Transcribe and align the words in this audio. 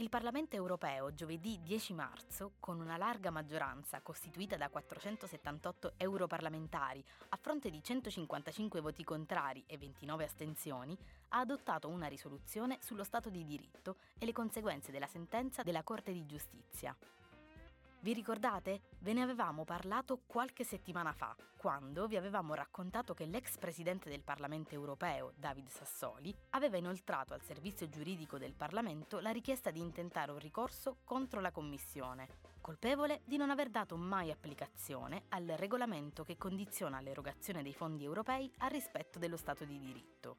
Il 0.00 0.10
Parlamento 0.10 0.54
europeo 0.54 1.12
giovedì 1.12 1.58
10 1.60 1.92
marzo, 1.92 2.52
con 2.60 2.78
una 2.78 2.96
larga 2.96 3.32
maggioranza 3.32 4.00
costituita 4.00 4.56
da 4.56 4.68
478 4.68 5.94
europarlamentari 5.96 7.04
a 7.30 7.36
fronte 7.36 7.68
di 7.68 7.82
155 7.82 8.80
voti 8.80 9.02
contrari 9.02 9.64
e 9.66 9.76
29 9.76 10.22
astensioni, 10.22 10.96
ha 11.30 11.40
adottato 11.40 11.88
una 11.88 12.06
risoluzione 12.06 12.78
sullo 12.80 13.02
Stato 13.02 13.28
di 13.28 13.44
diritto 13.44 13.96
e 14.20 14.24
le 14.24 14.32
conseguenze 14.32 14.92
della 14.92 15.08
sentenza 15.08 15.64
della 15.64 15.82
Corte 15.82 16.12
di 16.12 16.24
giustizia. 16.26 16.96
Vi 18.00 18.12
ricordate? 18.12 18.82
Ve 19.00 19.12
ne 19.12 19.22
avevamo 19.22 19.64
parlato 19.64 20.20
qualche 20.24 20.62
settimana 20.62 21.12
fa, 21.12 21.34
quando 21.56 22.06
vi 22.06 22.16
avevamo 22.16 22.54
raccontato 22.54 23.12
che 23.12 23.26
l'ex 23.26 23.58
presidente 23.58 24.08
del 24.08 24.22
Parlamento 24.22 24.72
europeo, 24.72 25.32
David 25.34 25.68
Sassoli, 25.68 26.32
aveva 26.50 26.76
inoltrato 26.76 27.34
al 27.34 27.42
servizio 27.42 27.88
giuridico 27.88 28.38
del 28.38 28.54
Parlamento 28.54 29.18
la 29.18 29.30
richiesta 29.30 29.72
di 29.72 29.80
intentare 29.80 30.30
un 30.30 30.38
ricorso 30.38 30.98
contro 31.02 31.40
la 31.40 31.50
Commissione, 31.50 32.28
colpevole 32.60 33.22
di 33.24 33.36
non 33.36 33.50
aver 33.50 33.68
dato 33.68 33.96
mai 33.96 34.30
applicazione 34.30 35.24
al 35.30 35.46
regolamento 35.56 36.22
che 36.22 36.36
condiziona 36.36 37.00
l'erogazione 37.00 37.64
dei 37.64 37.74
fondi 37.74 38.04
europei 38.04 38.48
al 38.58 38.70
rispetto 38.70 39.18
dello 39.18 39.36
Stato 39.36 39.64
di 39.64 39.80
diritto. 39.80 40.36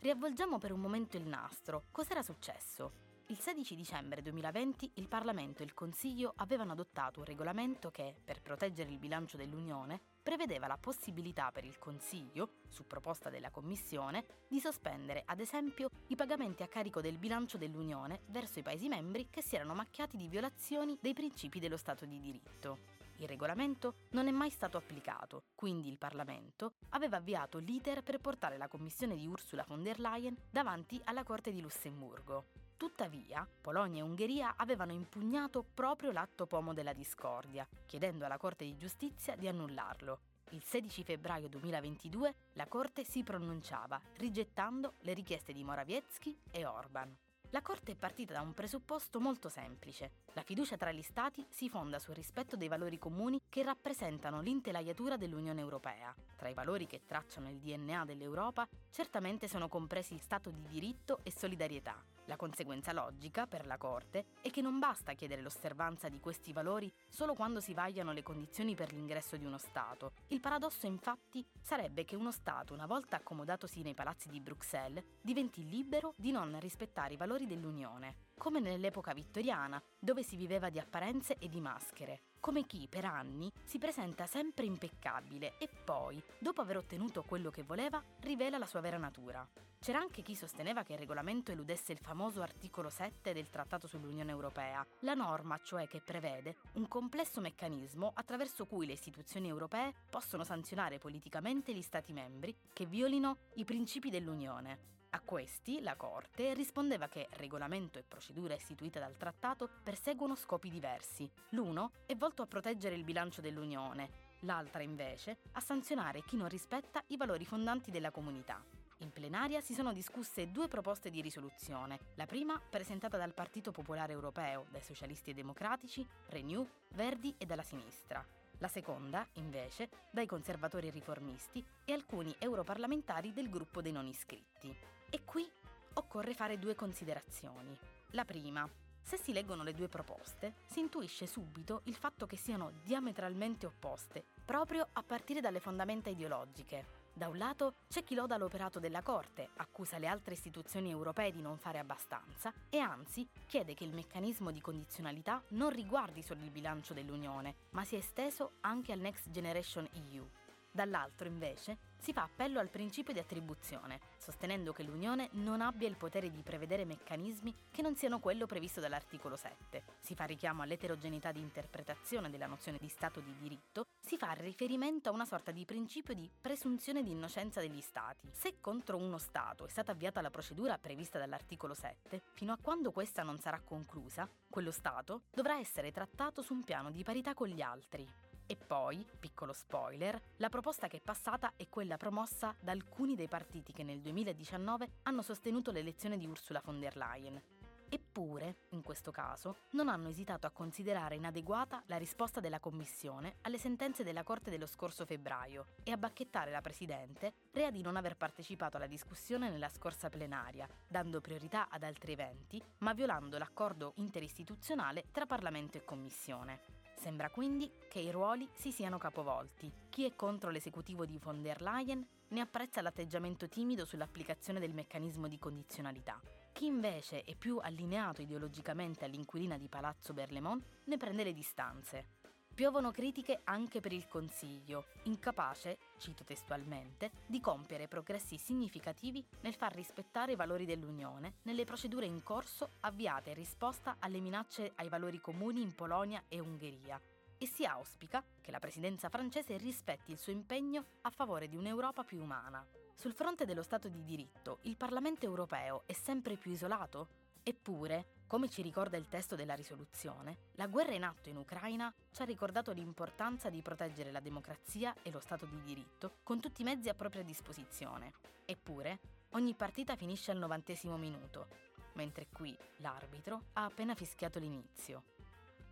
Riavvolgiamo 0.00 0.58
per 0.58 0.72
un 0.72 0.80
momento 0.80 1.16
il 1.16 1.26
nastro. 1.28 1.84
Cos'era 1.92 2.22
successo? 2.22 3.05
Il 3.28 3.40
16 3.40 3.74
dicembre 3.74 4.22
2020 4.22 4.92
il 4.94 5.08
Parlamento 5.08 5.62
e 5.62 5.64
il 5.64 5.74
Consiglio 5.74 6.32
avevano 6.36 6.70
adottato 6.70 7.18
un 7.18 7.24
regolamento 7.24 7.90
che, 7.90 8.14
per 8.22 8.40
proteggere 8.40 8.88
il 8.88 8.98
bilancio 8.98 9.36
dell'Unione, 9.36 10.00
prevedeva 10.22 10.68
la 10.68 10.76
possibilità 10.76 11.50
per 11.50 11.64
il 11.64 11.76
Consiglio, 11.76 12.58
su 12.68 12.86
proposta 12.86 13.28
della 13.28 13.50
Commissione, 13.50 14.24
di 14.46 14.60
sospendere, 14.60 15.24
ad 15.26 15.40
esempio, 15.40 15.90
i 16.06 16.14
pagamenti 16.14 16.62
a 16.62 16.68
carico 16.68 17.00
del 17.00 17.18
bilancio 17.18 17.58
dell'Unione 17.58 18.20
verso 18.26 18.60
i 18.60 18.62
Paesi 18.62 18.86
membri 18.86 19.26
che 19.28 19.42
si 19.42 19.56
erano 19.56 19.74
macchiati 19.74 20.16
di 20.16 20.28
violazioni 20.28 20.96
dei 21.00 21.12
principi 21.12 21.58
dello 21.58 21.76
Stato 21.76 22.06
di 22.06 22.20
diritto. 22.20 22.78
Il 23.16 23.26
regolamento 23.26 24.06
non 24.10 24.28
è 24.28 24.30
mai 24.30 24.50
stato 24.50 24.76
applicato, 24.76 25.46
quindi 25.56 25.88
il 25.88 25.98
Parlamento 25.98 26.74
aveva 26.90 27.16
avviato 27.16 27.58
l'iter 27.58 28.04
per 28.04 28.20
portare 28.20 28.56
la 28.56 28.68
commissione 28.68 29.16
di 29.16 29.26
Ursula 29.26 29.64
von 29.66 29.82
der 29.82 29.98
Leyen 29.98 30.36
davanti 30.48 31.00
alla 31.02 31.24
Corte 31.24 31.50
di 31.50 31.60
Lussemburgo. 31.60 32.65
Tuttavia, 32.76 33.48
Polonia 33.60 34.02
e 34.02 34.04
Ungheria 34.04 34.54
avevano 34.56 34.92
impugnato 34.92 35.64
proprio 35.64 36.12
l'atto 36.12 36.46
pomo 36.46 36.74
della 36.74 36.92
discordia, 36.92 37.66
chiedendo 37.86 38.26
alla 38.26 38.36
Corte 38.36 38.64
di 38.64 38.76
giustizia 38.76 39.34
di 39.34 39.48
annullarlo. 39.48 40.18
Il 40.50 40.62
16 40.62 41.02
febbraio 41.02 41.48
2022 41.48 42.34
la 42.52 42.66
Corte 42.66 43.02
si 43.02 43.22
pronunciava, 43.22 43.98
rigettando 44.18 44.94
le 45.00 45.14
richieste 45.14 45.54
di 45.54 45.64
Morawiecki 45.64 46.38
e 46.50 46.66
Orban. 46.66 47.16
La 47.50 47.62
Corte 47.62 47.92
è 47.92 47.96
partita 47.96 48.34
da 48.34 48.42
un 48.42 48.52
presupposto 48.52 49.20
molto 49.20 49.48
semplice. 49.48 50.10
La 50.34 50.42
fiducia 50.42 50.76
tra 50.76 50.92
gli 50.92 51.02
Stati 51.02 51.46
si 51.48 51.70
fonda 51.70 51.98
sul 51.98 52.14
rispetto 52.14 52.56
dei 52.56 52.68
valori 52.68 52.98
comuni 52.98 53.40
che 53.48 53.62
rappresentano 53.62 54.42
l'intelaiatura 54.42 55.16
dell'Unione 55.16 55.60
Europea. 55.60 56.14
Tra 56.36 56.50
i 56.50 56.54
valori 56.54 56.86
che 56.86 57.06
tracciano 57.06 57.48
il 57.48 57.58
DNA 57.58 58.04
dell'Europa, 58.04 58.68
certamente 58.90 59.48
sono 59.48 59.68
compresi 59.68 60.18
Stato 60.18 60.50
di 60.50 60.66
diritto 60.68 61.20
e 61.22 61.30
solidarietà, 61.30 62.04
la 62.26 62.36
conseguenza 62.36 62.92
logica, 62.92 63.46
per 63.46 63.66
la 63.66 63.76
Corte, 63.76 64.26
è 64.40 64.50
che 64.50 64.62
non 64.62 64.78
basta 64.78 65.14
chiedere 65.14 65.42
l'osservanza 65.42 66.08
di 66.08 66.20
questi 66.20 66.52
valori 66.52 66.92
solo 67.08 67.34
quando 67.34 67.60
si 67.60 67.74
vagliano 67.74 68.12
le 68.12 68.22
condizioni 68.22 68.74
per 68.74 68.92
l'ingresso 68.92 69.36
di 69.36 69.44
uno 69.44 69.58
Stato. 69.58 70.12
Il 70.28 70.40
paradosso, 70.40 70.86
infatti, 70.86 71.44
sarebbe 71.60 72.04
che 72.04 72.16
uno 72.16 72.30
Stato, 72.30 72.74
una 72.74 72.86
volta 72.86 73.16
accomodatosi 73.16 73.82
nei 73.82 73.94
palazzi 73.94 74.28
di 74.28 74.40
Bruxelles, 74.40 75.04
diventi 75.20 75.68
libero 75.68 76.12
di 76.16 76.30
non 76.30 76.58
rispettare 76.60 77.14
i 77.14 77.16
valori 77.16 77.46
dell'Unione, 77.46 78.16
come 78.36 78.60
nell'epoca 78.60 79.12
vittoriana, 79.14 79.82
dove 79.98 80.22
si 80.22 80.36
viveva 80.36 80.68
di 80.68 80.78
apparenze 80.78 81.36
e 81.38 81.48
di 81.48 81.60
maschere, 81.60 82.20
come 82.46 82.64
chi 82.64 82.86
per 82.88 83.04
anni 83.04 83.50
si 83.64 83.76
presenta 83.76 84.24
sempre 84.24 84.66
impeccabile 84.66 85.54
e 85.58 85.68
poi, 85.68 86.22
dopo 86.38 86.60
aver 86.60 86.76
ottenuto 86.76 87.24
quello 87.24 87.50
che 87.50 87.64
voleva, 87.64 88.00
rivela 88.20 88.56
la 88.56 88.66
sua 88.66 88.80
vera 88.80 88.98
natura. 88.98 89.44
C'era 89.80 89.98
anche 89.98 90.22
chi 90.22 90.36
sosteneva 90.36 90.84
che 90.84 90.92
il 90.92 91.00
regolamento 91.00 91.50
eludesse 91.50 91.90
il 91.90 91.98
famoso 91.98 92.42
articolo 92.42 92.88
7 92.88 93.32
del 93.32 93.50
Trattato 93.50 93.88
sull'Unione 93.88 94.30
Europea, 94.30 94.86
la 95.00 95.14
norma 95.14 95.58
cioè 95.64 95.88
che 95.88 96.00
prevede 96.00 96.58
un 96.74 96.86
complesso 96.86 97.40
meccanismo 97.40 98.12
attraverso 98.14 98.64
cui 98.64 98.86
le 98.86 98.92
istituzioni 98.92 99.48
europee 99.48 99.92
possono 100.08 100.44
sanzionare 100.44 100.98
politicamente 100.98 101.74
gli 101.74 101.82
Stati 101.82 102.12
membri 102.12 102.54
che 102.72 102.86
violino 102.86 103.38
i 103.54 103.64
principi 103.64 104.08
dell'Unione. 104.08 104.95
A 105.10 105.20
questi 105.20 105.80
la 105.80 105.96
Corte 105.96 106.52
rispondeva 106.54 107.08
che 107.08 107.28
regolamento 107.32 107.98
e 107.98 108.04
procedura 108.06 108.54
istituita 108.54 108.98
dal 108.98 109.16
trattato 109.16 109.68
perseguono 109.82 110.34
scopi 110.34 110.68
diversi. 110.68 111.30
L'uno 111.50 111.92
è 112.06 112.14
volto 112.14 112.42
a 112.42 112.46
proteggere 112.46 112.94
il 112.94 113.04
bilancio 113.04 113.40
dell'Unione, 113.40 114.10
l'altra 114.40 114.82
invece 114.82 115.38
a 115.52 115.60
sanzionare 115.60 116.22
chi 116.22 116.36
non 116.36 116.48
rispetta 116.48 117.02
i 117.08 117.16
valori 117.16 117.44
fondanti 117.44 117.90
della 117.90 118.10
comunità. 118.10 118.62
In 119.00 119.12
plenaria 119.12 119.60
si 119.60 119.74
sono 119.74 119.92
discusse 119.92 120.50
due 120.50 120.68
proposte 120.68 121.10
di 121.10 121.20
risoluzione. 121.20 121.98
La 122.14 122.26
prima 122.26 122.58
presentata 122.58 123.18
dal 123.18 123.34
Partito 123.34 123.70
Popolare 123.70 124.12
Europeo, 124.12 124.66
dai 124.70 124.82
Socialisti 124.82 125.30
e 125.30 125.34
Democratici, 125.34 126.06
Renew, 126.28 126.66
Verdi 126.94 127.34
e 127.36 127.44
dalla 127.44 127.62
sinistra. 127.62 128.24
La 128.58 128.68
seconda, 128.68 129.26
invece, 129.34 129.90
dai 130.10 130.24
conservatori 130.24 130.88
riformisti 130.88 131.62
e 131.84 131.92
alcuni 131.92 132.34
europarlamentari 132.38 133.34
del 133.34 133.50
gruppo 133.50 133.82
dei 133.82 133.92
non 133.92 134.06
iscritti. 134.06 134.74
E 135.10 135.24
qui 135.24 135.48
occorre 135.94 136.34
fare 136.34 136.58
due 136.58 136.74
considerazioni. 136.74 137.76
La 138.10 138.24
prima, 138.24 138.68
se 139.02 139.16
si 139.16 139.32
leggono 139.32 139.62
le 139.62 139.72
due 139.72 139.88
proposte, 139.88 140.54
si 140.66 140.80
intuisce 140.80 141.26
subito 141.26 141.82
il 141.84 141.94
fatto 141.94 142.26
che 142.26 142.36
siano 142.36 142.72
diametralmente 142.82 143.66
opposte, 143.66 144.24
proprio 144.44 144.88
a 144.92 145.02
partire 145.02 145.40
dalle 145.40 145.60
fondamenta 145.60 146.10
ideologiche. 146.10 147.04
Da 147.12 147.28
un 147.28 147.38
lato 147.38 147.76
c'è 147.88 148.04
chi 148.04 148.14
loda 148.14 148.36
l'operato 148.36 148.78
della 148.78 149.02
Corte, 149.02 149.48
accusa 149.56 149.96
le 149.96 150.06
altre 150.06 150.34
istituzioni 150.34 150.90
europee 150.90 151.30
di 151.30 151.40
non 151.40 151.56
fare 151.56 151.78
abbastanza 151.78 152.52
e 152.68 152.78
anzi 152.78 153.26
chiede 153.46 153.74
che 153.74 153.84
il 153.84 153.94
meccanismo 153.94 154.50
di 154.50 154.60
condizionalità 154.60 155.42
non 155.50 155.70
riguardi 155.70 156.20
solo 156.20 156.42
il 156.42 156.50
bilancio 156.50 156.92
dell'Unione, 156.92 157.54
ma 157.70 157.84
sia 157.84 157.96
esteso 157.96 158.56
anche 158.60 158.92
al 158.92 158.98
Next 158.98 159.30
Generation 159.30 159.88
EU. 160.10 160.28
Dall'altro, 160.76 161.26
invece, 161.26 161.78
si 161.96 162.12
fa 162.12 162.24
appello 162.24 162.60
al 162.60 162.68
principio 162.68 163.14
di 163.14 163.18
attribuzione, 163.18 163.98
sostenendo 164.18 164.74
che 164.74 164.82
l'Unione 164.82 165.30
non 165.32 165.62
abbia 165.62 165.88
il 165.88 165.96
potere 165.96 166.30
di 166.30 166.42
prevedere 166.42 166.84
meccanismi 166.84 167.54
che 167.70 167.80
non 167.80 167.96
siano 167.96 168.20
quello 168.20 168.44
previsto 168.44 168.78
dall'articolo 168.78 169.36
7. 169.36 169.82
Si 170.00 170.14
fa 170.14 170.24
richiamo 170.24 170.60
all'eterogeneità 170.60 171.32
di 171.32 171.40
interpretazione 171.40 172.28
della 172.28 172.46
nozione 172.46 172.76
di 172.76 172.88
Stato 172.88 173.20
di 173.20 173.34
diritto, 173.38 173.86
si 173.98 174.18
fa 174.18 174.32
riferimento 174.32 175.08
a 175.08 175.12
una 175.12 175.24
sorta 175.24 175.50
di 175.50 175.64
principio 175.64 176.12
di 176.12 176.30
presunzione 176.42 177.02
di 177.02 177.10
innocenza 177.10 177.60
degli 177.60 177.80
Stati. 177.80 178.28
Se 178.30 178.60
contro 178.60 178.98
uno 178.98 179.16
Stato 179.16 179.64
è 179.64 179.70
stata 179.70 179.92
avviata 179.92 180.20
la 180.20 180.28
procedura 180.28 180.76
prevista 180.76 181.18
dall'articolo 181.18 181.72
7, 181.72 182.20
fino 182.34 182.52
a 182.52 182.58
quando 182.60 182.92
questa 182.92 183.22
non 183.22 183.38
sarà 183.38 183.62
conclusa, 183.64 184.28
quello 184.50 184.72
Stato 184.72 185.22
dovrà 185.32 185.58
essere 185.58 185.90
trattato 185.90 186.42
su 186.42 186.52
un 186.52 186.64
piano 186.64 186.90
di 186.90 187.02
parità 187.02 187.32
con 187.32 187.48
gli 187.48 187.62
altri. 187.62 188.25
E 188.48 188.56
poi, 188.56 189.04
piccolo 189.18 189.52
spoiler, 189.52 190.20
la 190.36 190.48
proposta 190.48 190.86
che 190.86 190.98
è 190.98 191.00
passata 191.00 191.54
è 191.56 191.68
quella 191.68 191.96
promossa 191.96 192.54
da 192.60 192.70
alcuni 192.70 193.16
dei 193.16 193.26
partiti 193.26 193.72
che 193.72 193.82
nel 193.82 194.00
2019 194.00 194.88
hanno 195.02 195.22
sostenuto 195.22 195.72
l'elezione 195.72 196.16
di 196.16 196.26
Ursula 196.26 196.62
von 196.64 196.78
der 196.78 196.96
Leyen. 196.96 197.42
Eppure, 197.88 198.58
in 198.70 198.82
questo 198.82 199.10
caso, 199.10 199.56
non 199.70 199.88
hanno 199.88 200.08
esitato 200.08 200.46
a 200.46 200.50
considerare 200.50 201.16
inadeguata 201.16 201.82
la 201.86 201.96
risposta 201.96 202.40
della 202.40 202.60
Commissione 202.60 203.36
alle 203.42 203.58
sentenze 203.58 204.04
della 204.04 204.22
Corte 204.22 204.50
dello 204.50 204.66
scorso 204.66 205.04
febbraio 205.04 205.66
e 205.82 205.90
a 205.90 205.96
bacchettare 205.96 206.50
la 206.50 206.60
Presidente, 206.60 207.34
rea 207.52 207.70
di 207.70 207.82
non 207.82 207.96
aver 207.96 208.16
partecipato 208.16 208.76
alla 208.76 208.86
discussione 208.86 209.50
nella 209.50 209.68
scorsa 209.68 210.08
plenaria, 210.08 210.68
dando 210.86 211.20
priorità 211.20 211.68
ad 211.68 211.82
altri 211.82 212.12
eventi, 212.12 212.62
ma 212.78 212.92
violando 212.92 213.38
l'accordo 213.38 213.92
interistituzionale 213.96 215.06
tra 215.12 215.26
Parlamento 215.26 215.78
e 215.78 215.84
Commissione. 215.84 216.75
Sembra 216.96 217.30
quindi 217.30 217.70
che 217.88 218.00
i 218.00 218.10
ruoli 218.10 218.48
si 218.54 218.72
siano 218.72 218.98
capovolti. 218.98 219.70
Chi 219.90 220.04
è 220.04 220.16
contro 220.16 220.50
l'esecutivo 220.50 221.04
di 221.04 221.18
von 221.18 221.42
der 221.42 221.62
Leyen 221.62 222.04
ne 222.28 222.40
apprezza 222.40 222.82
l'atteggiamento 222.82 223.48
timido 223.48 223.84
sull'applicazione 223.84 224.58
del 224.58 224.72
meccanismo 224.72 225.28
di 225.28 225.38
condizionalità. 225.38 226.20
Chi 226.52 226.66
invece 226.66 227.22
è 227.22 227.34
più 227.36 227.58
allineato 227.58 228.22
ideologicamente 228.22 229.04
all'inquilina 229.04 229.58
di 229.58 229.68
Palazzo 229.68 230.14
Berlemont 230.14 230.64
ne 230.84 230.96
prende 230.96 231.22
le 231.22 231.32
distanze. 231.32 232.06
Piovono 232.56 232.90
critiche 232.90 233.42
anche 233.44 233.80
per 233.80 233.92
il 233.92 234.08
Consiglio, 234.08 234.86
incapace, 235.02 235.76
cito 235.98 236.24
testualmente, 236.24 237.10
di 237.26 237.38
compiere 237.38 237.86
progressi 237.86 238.38
significativi 238.38 239.22
nel 239.42 239.52
far 239.52 239.74
rispettare 239.74 240.32
i 240.32 240.36
valori 240.36 240.64
dell'Unione 240.64 241.34
nelle 241.42 241.66
procedure 241.66 242.06
in 242.06 242.22
corso 242.22 242.70
avviate 242.80 243.28
in 243.28 243.36
risposta 243.36 243.96
alle 243.98 244.20
minacce 244.20 244.72
ai 244.76 244.88
valori 244.88 245.20
comuni 245.20 245.60
in 245.60 245.74
Polonia 245.74 246.24
e 246.28 246.40
Ungheria. 246.40 246.98
E 247.36 247.46
si 247.46 247.66
auspica 247.66 248.24
che 248.40 248.50
la 248.50 248.58
presidenza 248.58 249.10
francese 249.10 249.58
rispetti 249.58 250.10
il 250.10 250.18
suo 250.18 250.32
impegno 250.32 250.82
a 251.02 251.10
favore 251.10 251.48
di 251.48 251.56
un'Europa 251.56 252.04
più 252.04 252.22
umana. 252.22 252.66
Sul 252.94 253.12
fronte 253.12 253.44
dello 253.44 253.62
Stato 253.62 253.88
di 253.88 254.02
diritto, 254.02 254.60
il 254.62 254.78
Parlamento 254.78 255.26
europeo 255.26 255.82
è 255.84 255.92
sempre 255.92 256.36
più 256.36 256.52
isolato? 256.52 257.08
Eppure, 257.42 258.15
come 258.26 258.48
ci 258.48 258.62
ricorda 258.62 258.96
il 258.96 259.08
testo 259.08 259.36
della 259.36 259.54
risoluzione, 259.54 260.36
la 260.52 260.66
guerra 260.66 260.94
in 260.94 261.04
atto 261.04 261.28
in 261.28 261.36
Ucraina 261.36 261.92
ci 262.12 262.22
ha 262.22 262.24
ricordato 262.24 262.72
l'importanza 262.72 263.50
di 263.50 263.62
proteggere 263.62 264.10
la 264.10 264.20
democrazia 264.20 264.94
e 265.02 265.10
lo 265.10 265.20
Stato 265.20 265.46
di 265.46 265.62
diritto 265.62 266.16
con 266.22 266.40
tutti 266.40 266.62
i 266.62 266.64
mezzi 266.64 266.88
a 266.88 266.94
propria 266.94 267.22
disposizione. 267.22 268.12
Eppure, 268.44 268.98
ogni 269.30 269.54
partita 269.54 269.96
finisce 269.96 270.30
al 270.30 270.38
novantesimo 270.38 270.96
minuto, 270.96 271.48
mentre 271.94 272.26
qui 272.32 272.56
l'arbitro 272.78 273.46
ha 273.54 273.64
appena 273.64 273.94
fischiato 273.94 274.38
l'inizio. 274.38 275.02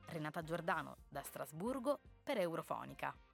Renata 0.07 0.43
Giordano 0.43 0.97
da 1.09 1.23
Strasburgo 1.23 1.99
per 2.23 2.39
Eurofonica. 2.39 3.34